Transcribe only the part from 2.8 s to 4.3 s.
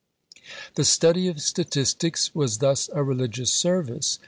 a religious service.